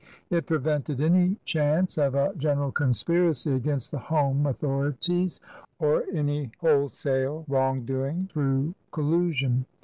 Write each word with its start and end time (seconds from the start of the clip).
It 0.31 0.47
prevented 0.47 0.99
any 0.99 1.37
chance 1.45 1.95
of 1.99 2.15
a 2.15 2.33
general 2.35 2.71
conspiracy 2.71 3.51
against 3.53 3.91
the 3.91 3.99
home 3.99 4.45
authori 4.45 4.99
ties 4.99 5.39
or 5.77 6.05
any 6.11 6.49
wholesale 6.59 7.45
wrong 7.47 7.85
doing 7.85 8.25
through 8.33 8.73
col 8.89 9.03
lusion. 9.03 9.65